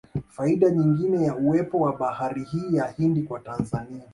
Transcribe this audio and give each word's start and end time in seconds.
Faida 0.29 0.69
nyingine 0.71 1.23
ya 1.23 1.35
uwepo 1.35 1.79
wa 1.79 1.97
bahari 1.97 2.43
hii 2.43 2.75
ya 2.75 2.87
Hindi 2.87 3.23
kwa 3.23 3.39
Tanzania 3.39 4.03